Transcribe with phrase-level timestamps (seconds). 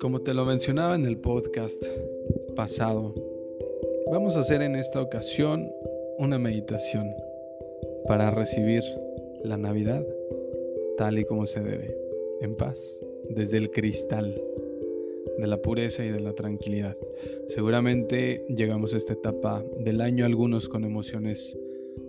[0.00, 1.84] Como te lo mencionaba en el podcast
[2.56, 3.14] pasado,
[4.10, 5.70] vamos a hacer en esta ocasión
[6.18, 7.08] una meditación
[8.06, 8.82] para recibir
[9.42, 10.06] la Navidad
[10.96, 11.96] tal y como se debe,
[12.40, 14.40] en paz, desde el cristal
[15.38, 16.96] de la pureza y de la tranquilidad.
[17.48, 21.58] Seguramente llegamos a esta etapa del año algunos con emociones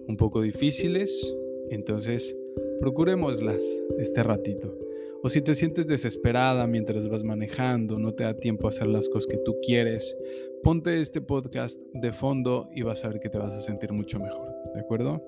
[0.07, 1.35] un poco difíciles,
[1.69, 2.35] entonces
[2.79, 3.63] procurémoslas
[3.97, 4.77] este ratito.
[5.21, 9.07] O si te sientes desesperada mientras vas manejando, no te da tiempo a hacer las
[9.07, 10.17] cosas que tú quieres,
[10.63, 14.19] ponte este podcast de fondo y vas a ver que te vas a sentir mucho
[14.19, 15.21] mejor, ¿de acuerdo?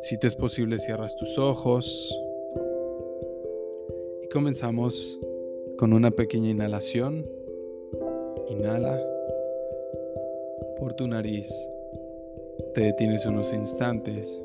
[0.00, 2.16] Si te es posible, cierras tus ojos
[4.22, 5.18] y comenzamos
[5.76, 7.26] con una pequeña inhalación.
[8.48, 9.00] Inhala
[10.78, 11.50] por tu nariz.
[12.74, 14.40] Te detienes unos instantes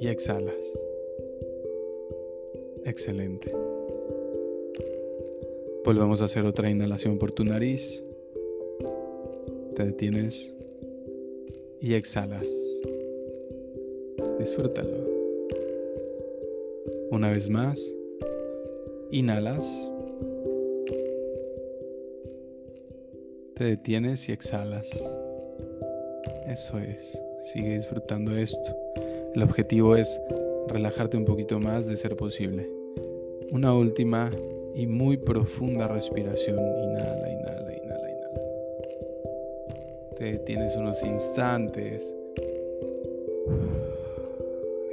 [0.00, 0.54] y exhalas.
[2.84, 3.52] Excelente.
[5.84, 8.02] Volvemos a hacer otra inhalación por tu nariz.
[9.74, 10.54] Te detienes
[11.80, 12.50] y exhalas.
[14.38, 15.06] Disfrútalo.
[17.10, 17.94] Una vez más.
[19.12, 19.90] Inhalas.
[23.54, 24.90] Te detienes y exhalas.
[26.46, 27.20] Eso es.
[27.52, 28.76] Sigue disfrutando esto.
[29.32, 30.20] El objetivo es
[30.66, 32.68] relajarte un poquito más de ser posible.
[33.52, 34.32] Una última
[34.74, 36.58] y muy profunda respiración.
[36.58, 38.40] Inhala, inhala, inhala, inhala.
[40.16, 42.16] Te detienes unos instantes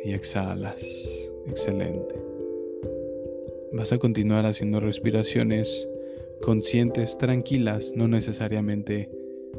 [0.05, 1.31] y exhalas.
[1.47, 2.13] Excelente.
[3.71, 5.87] Vas a continuar haciendo respiraciones
[6.39, 9.09] conscientes, tranquilas, no necesariamente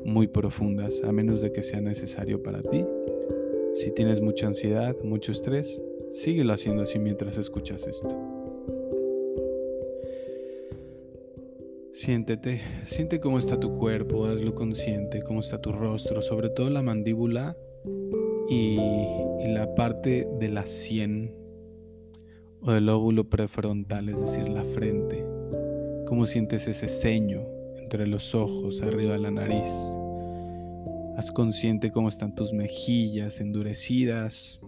[0.04, 2.84] muy profundas, a menos de que sea necesario para ti.
[3.74, 8.08] Si tienes mucha ansiedad, mucho estrés, síguelo haciendo así mientras escuchas esto.
[11.92, 16.82] Siéntete, siente cómo está tu cuerpo, hazlo consciente, cómo está tu rostro, sobre todo la
[16.82, 17.56] mandíbula
[18.48, 18.76] y,
[19.46, 21.32] la parte de la sien
[22.60, 25.24] o del óvulo prefrontal, es decir, la frente.
[26.06, 27.53] ¿Cómo sientes ese ceño
[27.94, 29.72] entre los ojos, arriba de la nariz?
[31.16, 34.60] Haz consciente cómo están tus mejillas endurecidas.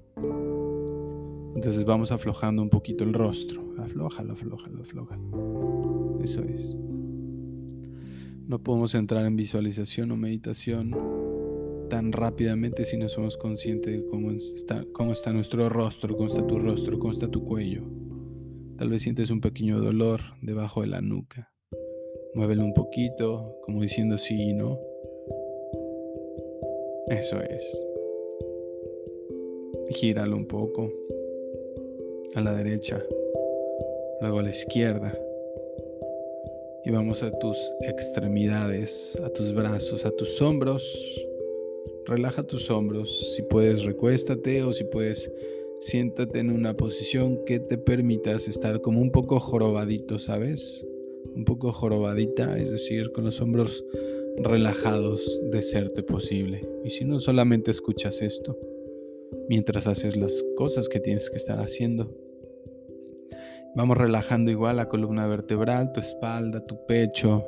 [1.57, 3.75] Entonces vamos aflojando un poquito el rostro.
[3.79, 6.21] Aflójalo, aflójalo, aflójalo.
[6.23, 6.77] Eso es.
[8.47, 10.95] No podemos entrar en visualización o meditación
[11.91, 16.47] tan rápidamente si no somos conscientes de cómo está, cómo está nuestro rostro, cómo está
[16.47, 17.83] tu rostro, cómo está tu cuello.
[18.77, 21.56] Tal vez sientes un pequeño dolor debajo de la nuca.
[22.37, 24.79] Muévelo un poquito, como diciendo sí y no.
[27.09, 27.83] Eso es.
[29.89, 30.93] Gíralo un poco.
[32.35, 33.03] A la derecha.
[34.21, 35.19] Luego a la izquierda.
[36.85, 41.27] Y vamos a tus extremidades, a tus brazos, a tus hombros.
[42.05, 43.35] Relaja tus hombros.
[43.35, 45.33] Si puedes, recuéstate o si puedes
[45.79, 50.85] siéntate en una posición que te permitas estar como un poco jorobadito, ¿sabes?
[51.35, 53.85] Un poco jorobadita, es decir, con los hombros
[54.39, 56.69] relajados de serte posible.
[56.85, 58.59] Y si no, solamente escuchas esto
[59.49, 62.15] mientras haces las cosas que tienes que estar haciendo.
[63.75, 67.45] Vamos relajando igual la columna vertebral, tu espalda, tu pecho,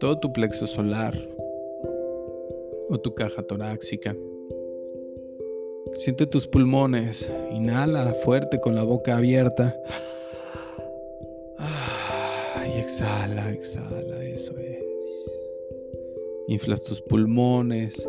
[0.00, 1.16] todo tu plexo solar
[2.88, 4.16] o tu caja torácica.
[5.92, 7.30] Siente tus pulmones.
[7.52, 9.76] Inhala fuerte con la boca abierta.
[12.84, 15.32] Exhala, exhala, eso es.
[16.48, 18.06] Inflas tus pulmones.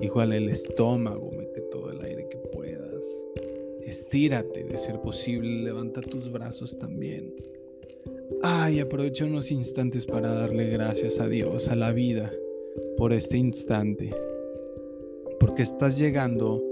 [0.00, 3.04] Igual el estómago, mete todo el aire que puedas.
[3.84, 7.34] Estírate de ser posible, levanta tus brazos también.
[8.44, 12.32] Ay, aprovecha unos instantes para darle gracias a Dios, a la vida,
[12.96, 14.10] por este instante.
[15.40, 16.62] Porque estás llegando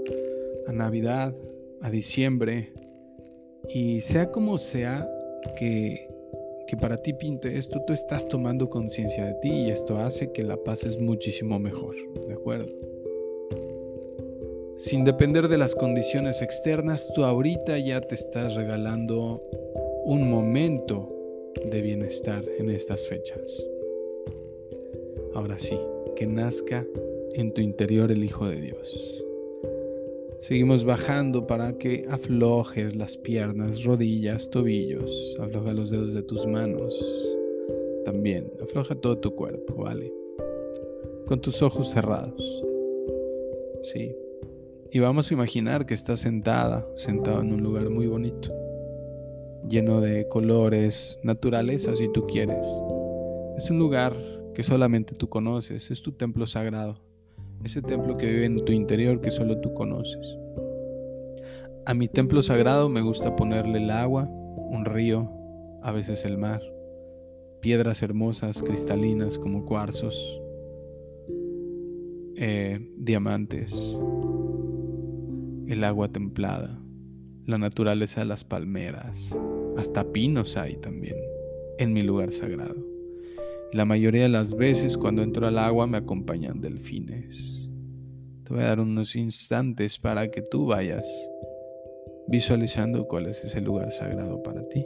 [0.67, 1.35] a Navidad,
[1.81, 2.71] a diciembre,
[3.67, 5.05] y sea como sea
[5.59, 6.10] que,
[6.67, 10.43] que para ti pinte esto, tú estás tomando conciencia de ti y esto hace que
[10.43, 11.95] la pases muchísimo mejor,
[12.27, 12.71] ¿de acuerdo?
[14.77, 19.43] Sin depender de las condiciones externas, tú ahorita ya te estás regalando
[20.05, 21.15] un momento
[21.69, 23.63] de bienestar en estas fechas.
[25.35, 25.77] Ahora sí,
[26.15, 26.85] que nazca
[27.33, 29.20] en tu interior el Hijo de Dios.
[30.41, 35.37] Seguimos bajando para que aflojes las piernas, rodillas, tobillos.
[35.39, 36.97] Afloja los dedos de tus manos.
[38.05, 40.11] También afloja todo tu cuerpo, ¿vale?
[41.27, 42.65] Con tus ojos cerrados.
[43.83, 44.15] Sí.
[44.91, 48.51] Y vamos a imaginar que estás sentada, sentado en un lugar muy bonito,
[49.69, 52.65] lleno de colores, naturaleza si tú quieres.
[53.57, 54.17] Es un lugar
[54.55, 56.97] que solamente tú conoces, es tu templo sagrado,
[57.63, 60.37] ese templo que vive en tu interior que solo tú conoces.
[61.85, 64.29] A mi templo sagrado me gusta ponerle el agua,
[64.69, 65.31] un río,
[65.81, 66.61] a veces el mar,
[67.59, 70.41] piedras hermosas, cristalinas como cuarzos,
[72.35, 73.97] eh, diamantes,
[75.67, 76.79] el agua templada,
[77.45, 79.37] la naturaleza de las palmeras,
[79.77, 81.15] hasta pinos hay también
[81.77, 82.90] en mi lugar sagrado.
[83.73, 87.69] La mayoría de las veces cuando entro al agua me acompañan delfines.
[88.43, 91.07] Te voy a dar unos instantes para que tú vayas
[92.27, 94.85] visualizando cuál es ese lugar sagrado para ti.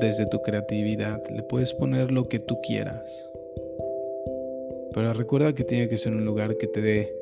[0.00, 3.08] Desde tu, creatividad le puedes poner lo que tú quieras.
[4.92, 7.16] Pero recuerda que tiene que ser un lugar que te dé,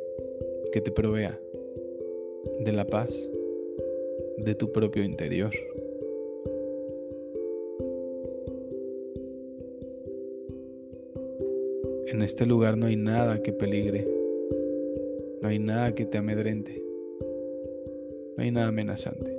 [0.72, 1.38] que te provea
[2.60, 3.30] de la paz
[4.38, 5.52] de tu propio interior.
[12.06, 14.06] En este lugar no hay nada que peligre,
[15.42, 16.82] no hay nada que te amedrente,
[18.36, 19.35] no hay nada amenazante.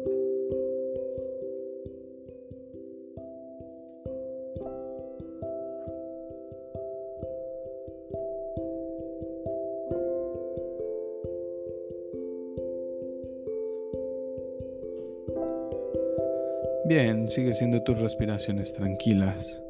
[16.87, 19.61] Bien, sigue siendo tus respiraciones tranquilas.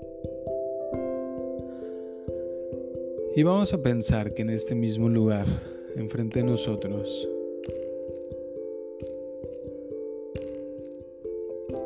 [3.36, 5.48] Y vamos a pensar que en este mismo lugar,
[5.96, 7.28] enfrente de nosotros,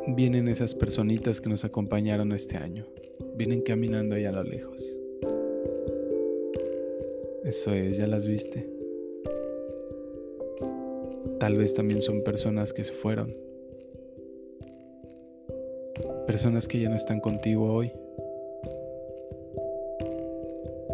[0.08, 2.86] vienen esas personitas que nos acompañaron este año.
[3.34, 5.00] Vienen caminando allá a lo lejos.
[7.44, 8.68] Eso es, ya las viste.
[11.40, 13.51] Tal vez también son personas que se fueron
[16.32, 17.92] personas que ya no están contigo hoy.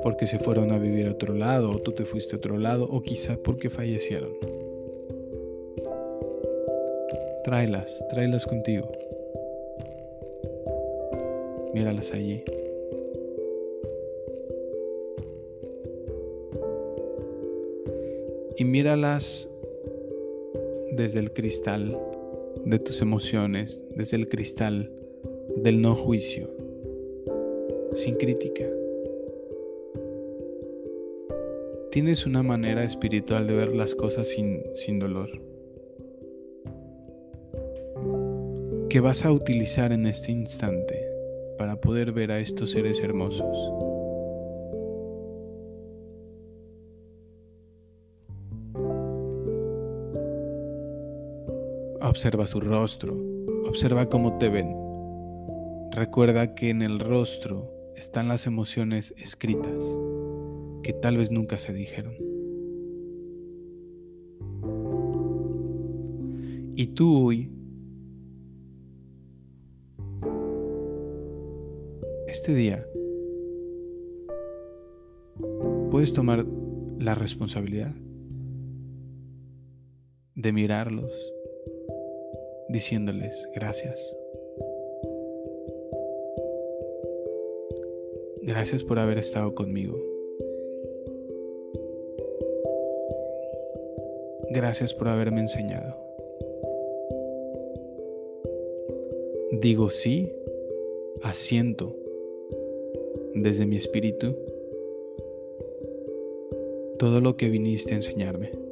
[0.03, 2.89] Porque se fueron a vivir a otro lado, o tú te fuiste a otro lado,
[2.91, 4.33] o quizá porque fallecieron.
[7.45, 8.91] Tráelas, tráelas contigo.
[11.73, 12.43] Míralas allí.
[18.57, 19.49] Y míralas
[20.91, 21.97] desde el cristal
[22.65, 24.98] de tus emociones, desde el cristal
[25.57, 26.49] del no juicio,
[27.93, 28.65] sin crítica.
[31.91, 35.31] Tienes una manera espiritual de ver las cosas sin, sin dolor,
[38.89, 41.09] que vas a utilizar en este instante
[41.57, 43.47] para poder ver a estos seres hermosos.
[52.01, 53.15] Observa su rostro,
[53.67, 54.88] observa cómo te ven.
[55.99, 59.83] Recuerda que en el rostro están las emociones escritas
[60.85, 62.15] que tal vez nunca se dijeron.
[66.77, 67.51] Y tú hoy,
[72.29, 72.87] este día,
[75.91, 76.47] puedes tomar
[77.01, 77.93] la responsabilidad
[80.37, 81.13] de mirarlos
[82.69, 84.18] diciéndoles gracias.
[88.49, 90.03] Gracias por haber estado conmigo.
[94.49, 95.95] Gracias por haberme enseñado.
[99.53, 100.33] Digo sí,
[101.21, 101.95] asiento
[103.35, 104.35] desde mi espíritu
[106.99, 108.68] todo lo que viniste a enseñarme.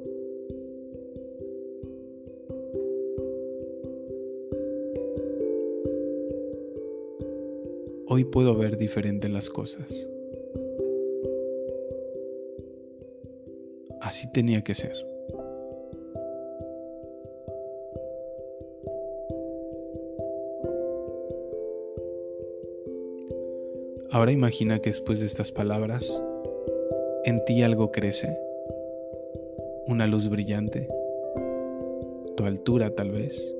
[8.17, 10.09] Hoy puedo ver diferente las cosas.
[14.01, 14.95] Así tenía que ser.
[24.11, 26.11] Ahora imagina que después de estas palabras,
[27.25, 28.35] en ti algo crece,
[29.89, 30.89] una luz brillante,
[32.35, 33.55] tu altura tal vez,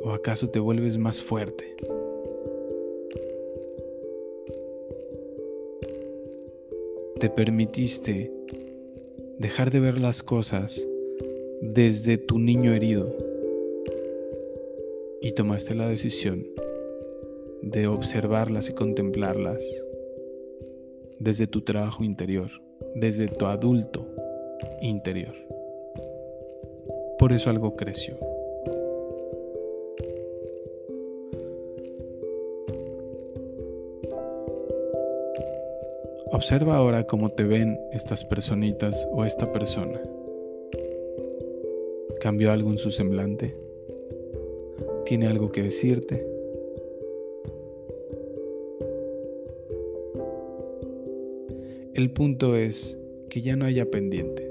[0.00, 1.66] o acaso te vuelves más fuerte.
[7.20, 8.32] Te permitiste
[9.38, 10.88] dejar de ver las cosas
[11.60, 13.14] desde tu niño herido
[15.20, 16.46] y tomaste la decisión
[17.60, 19.62] de observarlas y contemplarlas
[21.18, 22.50] desde tu trabajo interior,
[22.94, 24.06] desde tu adulto
[24.80, 25.34] interior.
[27.18, 28.29] Por eso algo creció.
[36.40, 40.00] Observa ahora cómo te ven estas personitas o esta persona.
[42.18, 43.54] ¿Cambió algo en su semblante?
[45.04, 46.26] ¿Tiene algo que decirte?
[51.92, 54.50] El punto es que ya no haya pendiente.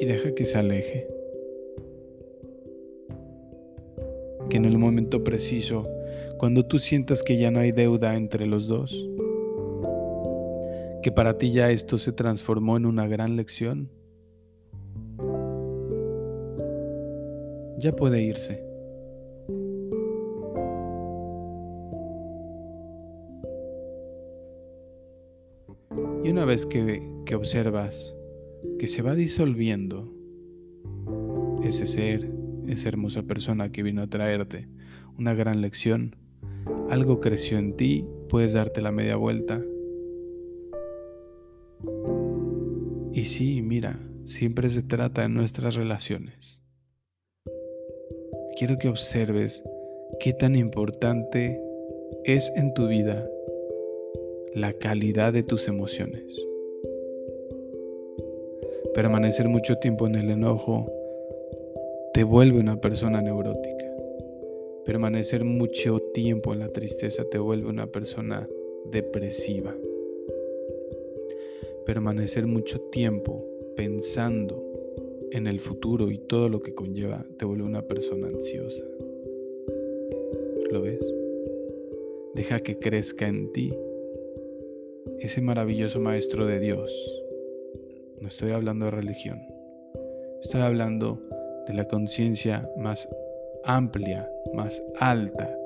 [0.00, 1.17] Y deja que se aleje.
[4.58, 5.88] En el momento preciso,
[6.36, 9.08] cuando tú sientas que ya no hay deuda entre los dos,
[11.00, 13.88] que para ti ya esto se transformó en una gran lección,
[17.78, 18.64] ya puede irse.
[26.24, 28.16] Y una vez que, que observas
[28.80, 30.12] que se va disolviendo
[31.62, 32.37] ese ser,
[32.68, 34.68] esa hermosa persona que vino a traerte
[35.18, 36.14] una gran lección,
[36.90, 39.60] algo creció en ti, puedes darte la media vuelta.
[43.12, 46.62] Y sí, mira, siempre se trata de nuestras relaciones.
[48.56, 49.64] Quiero que observes
[50.20, 51.60] qué tan importante
[52.24, 53.28] es en tu vida
[54.54, 56.24] la calidad de tus emociones.
[58.94, 60.92] Permanecer mucho tiempo en el enojo
[62.18, 63.86] te vuelve una persona neurótica.
[64.84, 68.48] Permanecer mucho tiempo en la tristeza te vuelve una persona
[68.90, 69.72] depresiva.
[71.86, 73.46] Permanecer mucho tiempo
[73.76, 74.60] pensando
[75.30, 78.84] en el futuro y todo lo que conlleva te vuelve una persona ansiosa.
[80.72, 81.14] ¿Lo ves?
[82.34, 83.72] Deja que crezca en ti
[85.20, 87.22] ese maravilloso Maestro de Dios.
[88.20, 89.38] No estoy hablando de religión.
[90.42, 91.22] Estoy hablando
[91.68, 93.08] de la conciencia más
[93.62, 95.56] amplia, más alta,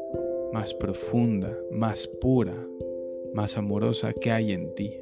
[0.53, 2.55] más profunda, más pura,
[3.33, 5.01] más amorosa que hay en ti.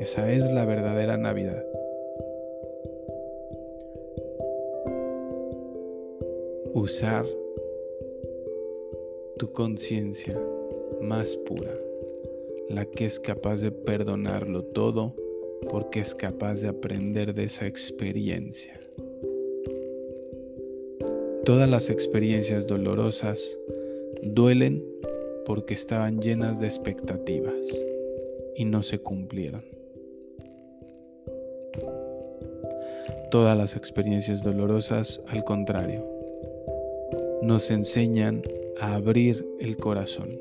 [0.00, 1.64] Esa es la verdadera Navidad.
[6.74, 7.24] Usar
[9.38, 10.38] tu conciencia
[11.00, 11.72] más pura
[12.68, 15.14] la que es capaz de perdonarlo todo
[15.70, 18.80] porque es capaz de aprender de esa experiencia.
[21.44, 23.58] Todas las experiencias dolorosas
[24.22, 24.84] duelen
[25.44, 27.68] porque estaban llenas de expectativas
[28.54, 29.64] y no se cumplieron.
[33.32, 36.06] Todas las experiencias dolorosas, al contrario,
[37.42, 38.42] nos enseñan
[38.80, 40.38] a abrir el corazón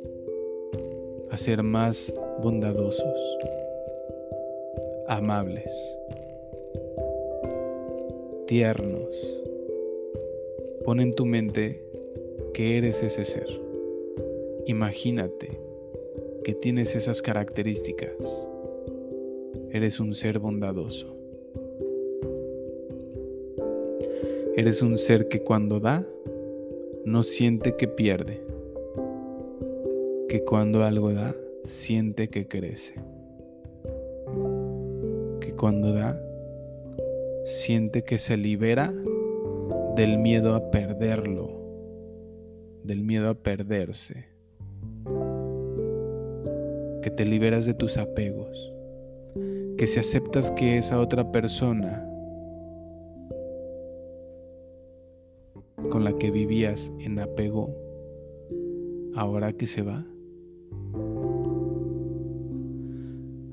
[1.32, 3.38] a ser más bondadosos,
[5.08, 5.98] amables,
[8.46, 9.51] tiernos.
[10.84, 11.84] Pon en tu mente
[12.54, 13.48] que eres ese ser.
[14.66, 15.60] Imagínate
[16.44, 18.16] que tienes esas características.
[19.70, 21.16] Eres un ser bondadoso.
[24.56, 26.06] Eres un ser que cuando da,
[27.06, 28.42] no siente que pierde
[30.32, 31.36] que cuando algo da,
[31.66, 32.96] siente que crece.
[35.42, 36.18] Que cuando da,
[37.44, 38.94] siente que se libera
[39.96, 41.50] del miedo a perderlo,
[42.84, 44.28] del miedo a perderse.
[47.02, 48.74] Que te liberas de tus apegos.
[49.78, 52.08] Que si aceptas que esa otra persona
[55.90, 57.76] con la que vivías en apego,
[59.16, 60.06] ahora que se va,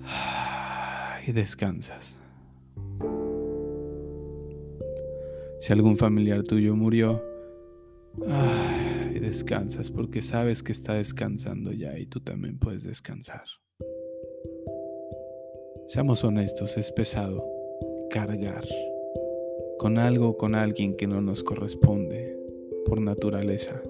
[1.26, 2.18] y descansas.
[5.68, 7.22] Si algún familiar tuyo murió,
[9.20, 13.42] descansas porque sabes que está descansando ya y tú también puedes descansar.
[15.86, 17.46] Seamos honestos, es pesado
[18.08, 18.66] cargar
[19.78, 22.34] con algo o con alguien que no nos corresponde
[22.86, 23.82] por naturaleza.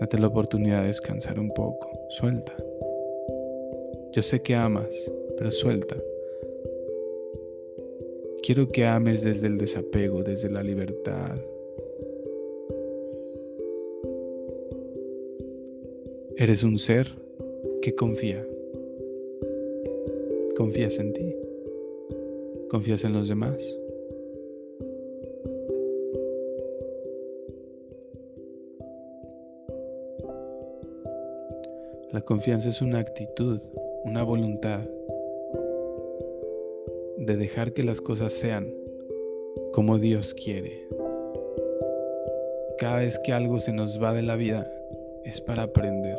[0.00, 2.54] Date la oportunidad de descansar un poco, suelta.
[4.12, 5.96] Yo sé que amas, pero suelta.
[8.48, 11.36] Quiero que ames desde el desapego, desde la libertad.
[16.34, 17.08] Eres un ser
[17.82, 18.42] que confía.
[20.56, 21.36] Confías en ti.
[22.70, 23.78] Confías en los demás.
[32.12, 33.60] La confianza es una actitud,
[34.06, 34.88] una voluntad
[37.28, 38.74] de dejar que las cosas sean
[39.74, 40.88] como Dios quiere.
[42.78, 44.66] Cada vez que algo se nos va de la vida
[45.26, 46.16] es para aprender.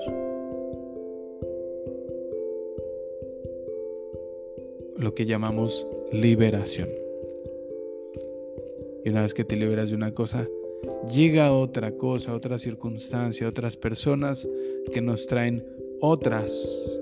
[4.97, 6.89] Lo que llamamos liberación.
[9.03, 10.47] Y una vez que te liberas de una cosa,
[11.11, 14.47] llega otra cosa, otra circunstancia, otras personas
[14.93, 15.65] que nos traen
[16.01, 16.98] otras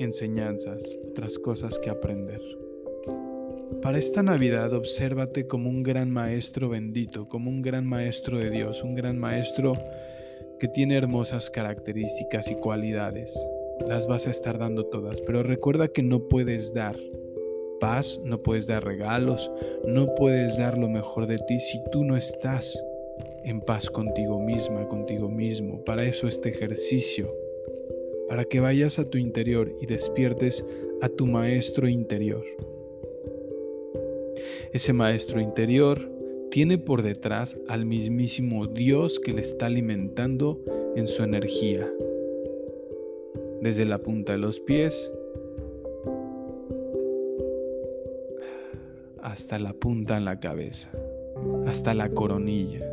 [0.00, 2.40] enseñanzas, otras cosas que aprender.
[3.82, 8.82] Para esta Navidad, obsérvate como un gran maestro bendito, como un gran maestro de Dios,
[8.82, 9.74] un gran maestro
[10.58, 13.36] que tiene hermosas características y cualidades.
[13.86, 16.96] Las vas a estar dando todas, pero recuerda que no puedes dar
[17.78, 19.50] paz, no puedes dar regalos,
[19.86, 22.82] no puedes dar lo mejor de ti si tú no estás
[23.44, 25.84] en paz contigo misma, contigo mismo.
[25.84, 27.32] Para eso este ejercicio,
[28.28, 30.64] para que vayas a tu interior y despiertes
[31.00, 32.44] a tu maestro interior.
[34.72, 36.10] Ese maestro interior
[36.50, 40.60] tiene por detrás al mismísimo Dios que le está alimentando
[40.96, 41.90] en su energía.
[43.60, 45.10] Desde la punta de los pies
[49.22, 50.90] hasta la punta en la cabeza,
[51.66, 52.86] hasta la coronilla.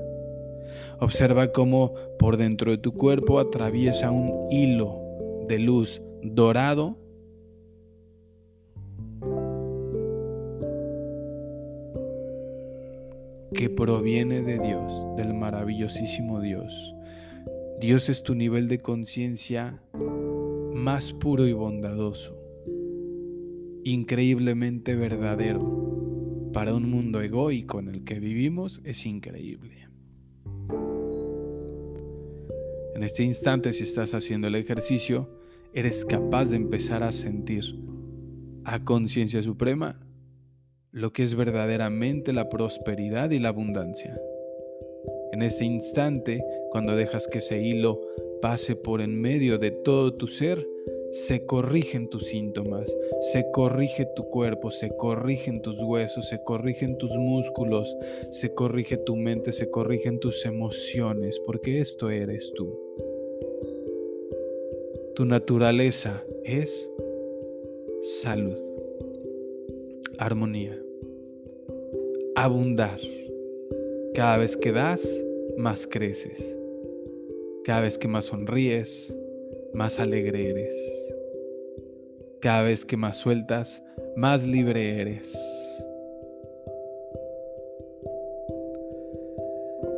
[1.00, 5.03] Observa cómo por dentro de tu cuerpo atraviesa un hilo
[5.48, 6.98] de luz dorado
[13.54, 16.94] que proviene de Dios, del maravillosísimo Dios.
[17.80, 19.82] Dios es tu nivel de conciencia
[20.74, 22.38] más puro y bondadoso,
[23.84, 25.82] increíblemente verdadero.
[26.52, 29.88] Para un mundo egoico en el que vivimos es increíble.
[32.96, 35.28] En este instante, si estás haciendo el ejercicio,
[35.74, 37.64] eres capaz de empezar a sentir
[38.64, 40.00] a conciencia suprema
[40.92, 44.20] lo que es verdaderamente la prosperidad y la abundancia.
[45.32, 48.00] En este instante, cuando dejas que ese hilo
[48.40, 50.64] pase por en medio de todo tu ser,
[51.10, 52.96] se corrigen tus síntomas,
[53.32, 57.98] se corrige tu cuerpo, se corrigen tus huesos, se corrigen tus músculos,
[58.30, 62.80] se corrige tu mente, se corrigen tus emociones, porque esto eres tú.
[65.16, 66.92] Tu naturaleza es
[68.02, 68.58] salud,
[70.18, 70.76] armonía,
[72.36, 73.00] abundar.
[74.16, 75.24] Cada vez que das,
[75.56, 76.58] más creces.
[77.64, 79.16] Cada vez que más sonríes,
[79.74, 80.76] más alegre eres.
[82.42, 83.84] Cada vez que más sueltas,
[84.16, 85.32] más libre eres.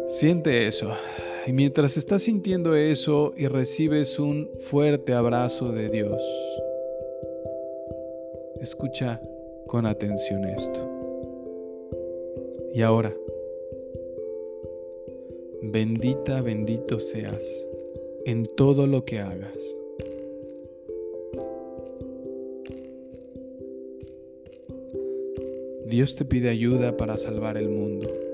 [0.08, 0.92] Siente eso.
[1.48, 6.20] Y mientras estás sintiendo eso y recibes un fuerte abrazo de Dios,
[8.60, 9.22] escucha
[9.68, 10.90] con atención esto.
[12.74, 13.16] Y ahora,
[15.62, 17.68] bendita, bendito seas
[18.26, 19.78] en todo lo que hagas.
[25.86, 28.25] Dios te pide ayuda para salvar el mundo.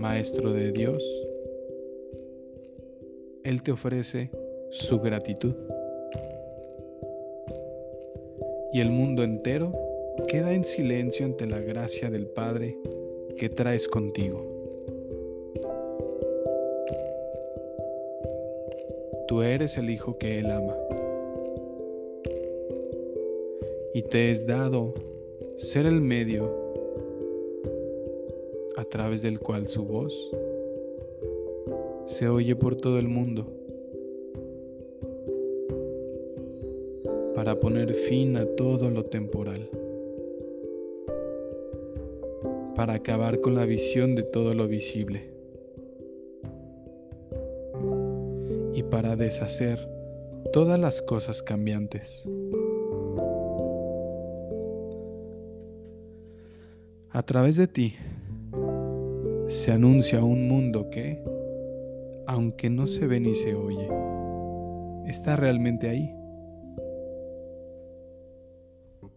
[0.00, 1.04] Maestro de Dios,
[3.44, 4.30] Él te ofrece
[4.70, 5.54] su gratitud.
[8.72, 9.72] Y el mundo entero
[10.26, 12.78] queda en silencio ante la gracia del Padre
[13.36, 14.42] que traes contigo.
[19.28, 20.78] Tú eres el Hijo que Él ama.
[23.92, 24.94] Y te es dado
[25.56, 26.69] ser el medio
[28.90, 30.30] través del cual su voz
[32.04, 33.46] se oye por todo el mundo
[37.34, 39.68] para poner fin a todo lo temporal.
[42.80, 45.30] para acabar con la visión de todo lo visible
[48.72, 49.86] y para deshacer
[50.50, 52.24] todas las cosas cambiantes.
[57.10, 57.96] A través de ti
[59.50, 61.20] se anuncia un mundo que,
[62.28, 63.88] aunque no se ve ni se oye,
[65.08, 66.08] está realmente ahí.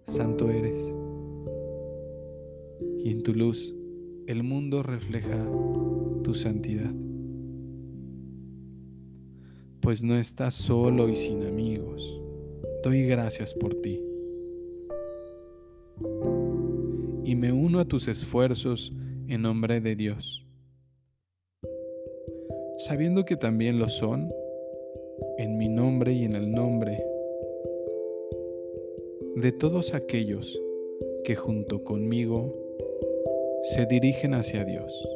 [0.06, 0.92] Santo eres
[3.04, 3.76] y en tu luz
[4.26, 5.38] el mundo refleja
[6.24, 6.92] tu santidad.
[9.82, 12.22] Pues no estás solo y sin amigos.
[12.84, 14.02] Doy gracias por ti.
[17.24, 18.94] Y me uno a tus esfuerzos
[19.30, 20.46] en nombre de Dios.
[22.78, 24.34] sabiendo que también lo son
[25.38, 27.06] en mi nombre y en el nombre
[29.36, 30.62] de todos aquellos
[31.24, 32.54] que junto conmigo
[33.64, 35.08] se dirigen hacia Dios.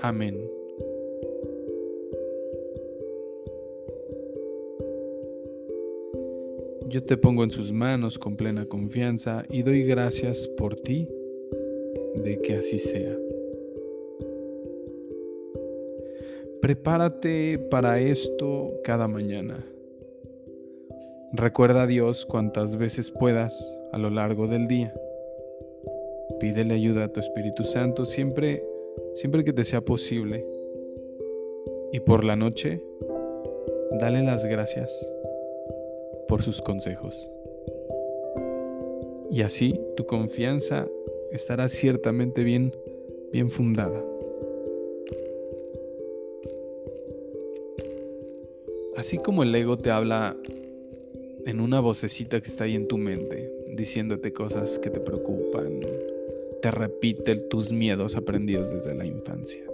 [0.00, 0.59] Amén.
[6.90, 11.08] Yo te pongo en sus manos con plena confianza y doy gracias por ti
[12.16, 13.16] de que así sea.
[16.60, 19.64] Prepárate para esto cada mañana.
[21.32, 24.92] Recuerda a Dios cuantas veces puedas a lo largo del día.
[26.40, 28.64] Pídele ayuda a tu Espíritu Santo siempre
[29.14, 30.44] siempre que te sea posible.
[31.92, 32.82] Y por la noche,
[34.00, 34.92] dale las gracias
[36.30, 37.28] por sus consejos.
[39.32, 40.86] Y así tu confianza
[41.32, 42.72] estará ciertamente bien,
[43.32, 44.00] bien fundada.
[48.96, 50.36] Así como el ego te habla
[51.46, 55.80] en una vocecita que está ahí en tu mente, diciéndote cosas que te preocupan,
[56.62, 59.69] te repite tus miedos aprendidos desde la infancia.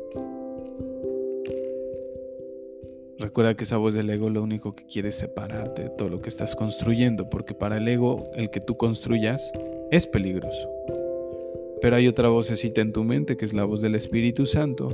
[3.18, 6.20] Recuerda que esa voz del ego lo único que quiere es separarte de todo lo
[6.20, 9.52] que estás construyendo, porque para el ego el que tú construyas
[9.90, 10.70] es peligroso.
[11.80, 14.90] Pero hay otra vocecita en tu mente que es la voz del Espíritu Santo.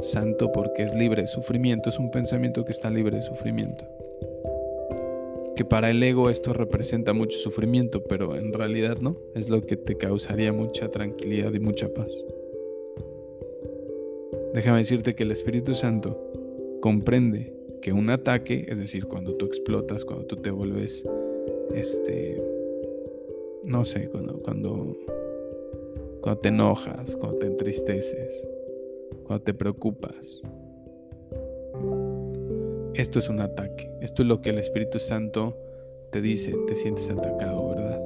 [0.00, 3.84] Santo porque es libre de sufrimiento, es un pensamiento que está libre de sufrimiento
[5.56, 9.78] que para el ego esto representa mucho sufrimiento, pero en realidad no, es lo que
[9.78, 12.12] te causaría mucha tranquilidad y mucha paz.
[14.52, 16.25] Déjame decirte que el Espíritu Santo
[16.86, 21.04] comprende que un ataque, es decir, cuando tú explotas, cuando tú te vuelves,
[21.74, 22.40] este,
[23.64, 24.96] no sé, cuando, cuando,
[26.22, 28.46] cuando te enojas, cuando te entristeces,
[29.24, 30.40] cuando te preocupas,
[32.94, 33.90] esto es un ataque.
[34.00, 35.58] Esto es lo que el Espíritu Santo
[36.12, 38.00] te dice, te sientes atacado, ¿verdad?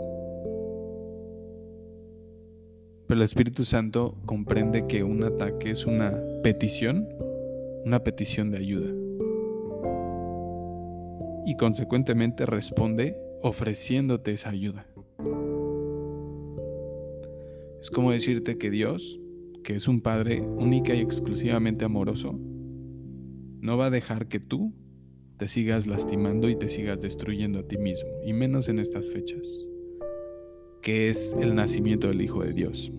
[3.08, 7.06] Pero el Espíritu Santo comprende que un ataque es una petición,
[7.84, 8.90] una petición de ayuda.
[11.46, 14.86] Y consecuentemente responde ofreciéndote esa ayuda.
[17.80, 19.18] Es como decirte que Dios,
[19.64, 22.38] que es un Padre única y exclusivamente amoroso,
[23.60, 24.74] no va a dejar que tú
[25.38, 29.70] te sigas lastimando y te sigas destruyendo a ti mismo, y menos en estas fechas,
[30.82, 32.92] que es el nacimiento del Hijo de Dios.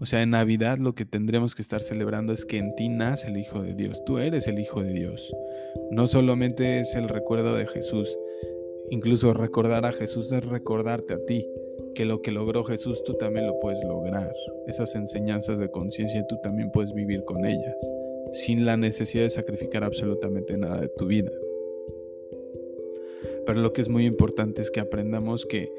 [0.00, 3.28] O sea, en Navidad lo que tendremos que estar celebrando es que en ti nace
[3.28, 5.30] el Hijo de Dios, tú eres el Hijo de Dios.
[5.90, 8.18] No solamente es el recuerdo de Jesús,
[8.90, 11.46] incluso recordar a Jesús es recordarte a ti,
[11.94, 14.32] que lo que logró Jesús tú también lo puedes lograr.
[14.66, 17.76] Esas enseñanzas de conciencia tú también puedes vivir con ellas
[18.32, 21.32] sin la necesidad de sacrificar absolutamente nada de tu vida.
[23.46, 25.72] Pero lo que es muy importante es que aprendamos que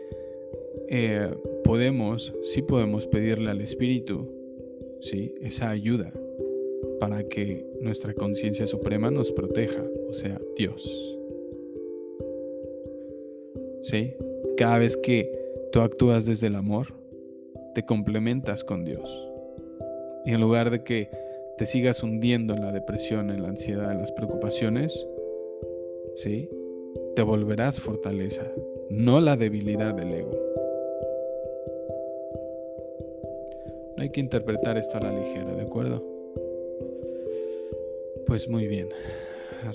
[0.90, 1.30] eh,
[1.64, 4.28] podemos, sí podemos pedirle al Espíritu,
[5.02, 5.34] ¿sí?
[5.42, 6.12] esa ayuda
[7.00, 11.18] para que nuestra conciencia suprema nos proteja, o sea, Dios.
[13.82, 14.14] ¿Sí?
[14.58, 15.32] Cada vez que
[15.72, 16.94] tú actúas desde el amor,
[17.74, 19.28] te complementas con Dios.
[20.26, 21.10] Y en lugar de que
[21.58, 25.08] te sigas hundiendo en la depresión, en la ansiedad, en las preocupaciones,
[26.16, 26.50] ¿sí?
[27.16, 28.52] Te volverás fortaleza,
[28.90, 30.38] no la debilidad del ego.
[34.02, 36.04] Hay que interpretar esto a la ligera, ¿de acuerdo?
[38.26, 38.90] Pues muy bien.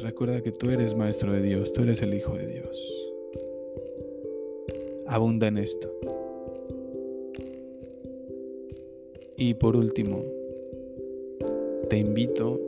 [0.00, 3.12] Recuerda que tú eres maestro de Dios, tú eres el Hijo de Dios.
[5.06, 5.92] Abunda en esto.
[9.36, 10.24] Y por último,
[11.88, 12.60] te invito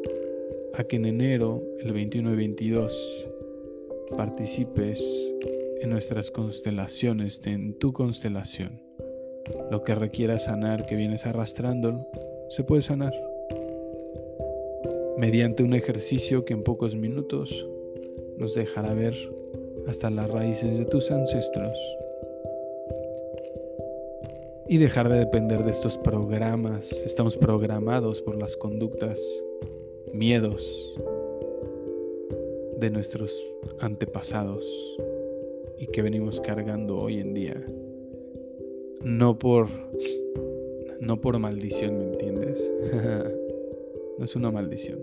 [0.75, 3.27] a que en enero, el 21 y 22,
[4.17, 5.35] participes
[5.81, 8.88] en nuestras constelaciones, en tu constelación.
[9.71, 12.07] Lo que requiera sanar, que vienes arrastrando,
[12.49, 13.13] se puede sanar.
[15.17, 17.67] Mediante un ejercicio que en pocos minutos
[18.37, 19.15] nos dejará ver
[19.87, 21.75] hasta las raíces de tus ancestros
[24.69, 26.93] y dejar de depender de estos programas.
[27.05, 29.21] Estamos programados por las conductas,
[30.13, 30.95] miedos
[32.79, 33.45] de nuestros
[33.81, 34.65] antepasados
[35.79, 37.65] y que venimos cargando hoy en día.
[39.03, 39.69] No por
[41.01, 42.71] no por maldición, ¿me entiendes?
[44.19, 44.99] no es una maldición.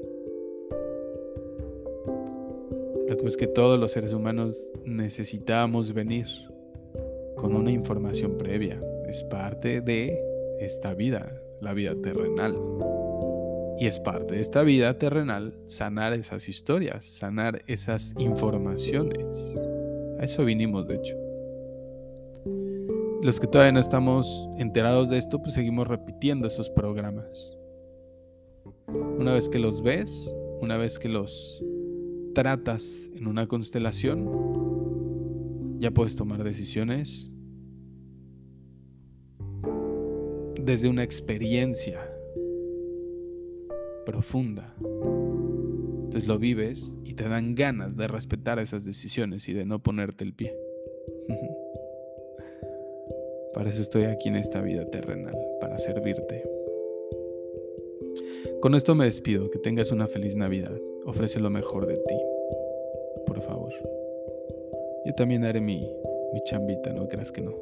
[3.08, 6.26] Lo que es que todos los seres humanos necesitamos venir
[7.38, 8.82] con una información previa.
[9.08, 10.20] Es parte de
[10.60, 12.58] esta vida, la vida terrenal.
[13.78, 19.26] Y es parte de esta vida terrenal sanar esas historias, sanar esas informaciones.
[20.20, 21.25] A eso vinimos, de hecho.
[23.26, 27.58] Los que todavía no estamos enterados de esto, pues seguimos repitiendo esos programas.
[28.88, 31.66] Una vez que los ves, una vez que los
[32.36, 34.30] tratas en una constelación,
[35.80, 37.32] ya puedes tomar decisiones
[40.62, 42.08] desde una experiencia
[44.06, 44.76] profunda.
[46.04, 50.24] Entonces lo vives y te dan ganas de respetar esas decisiones y de no ponerte
[50.24, 50.56] el pie.
[53.56, 56.44] Para eso estoy aquí en esta vida terrenal, para servirte.
[58.60, 60.78] Con esto me despido, que tengas una feliz Navidad.
[61.06, 62.16] Ofrece lo mejor de ti,
[63.26, 63.74] por favor.
[65.06, 65.90] Yo también haré mi,
[66.34, 67.56] mi chambita, no creas que no.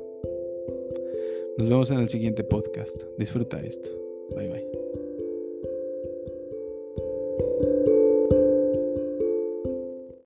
[1.58, 3.00] Nos vemos en el siguiente podcast.
[3.18, 3.92] Disfruta esto.
[4.36, 4.83] Bye bye.